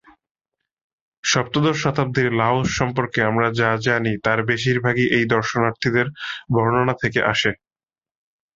সপ্তদশ 1.23 1.75
শতাব্দীর 1.83 2.29
লাওস 2.33 2.67
সম্পর্কে 2.79 3.19
আমরা 3.29 3.47
যা 3.59 3.69
জানি 3.85 4.13
তার 4.25 4.39
বেশিরভাগই 4.49 5.05
এই 5.17 5.25
দর্শনার্থীদের 5.33 6.07
বর্ণনা 6.53 6.95
থেকে 7.01 7.19
আসে। 7.33 7.51